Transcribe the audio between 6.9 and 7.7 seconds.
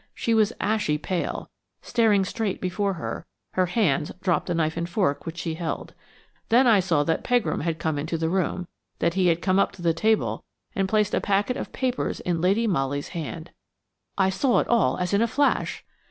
the Pegram